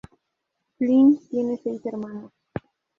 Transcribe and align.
Flynn 0.79 1.19
tiene 1.29 1.57
seis 1.63 1.85
hermanos. 1.85 2.31